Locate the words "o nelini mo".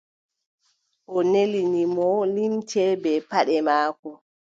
1.17-2.07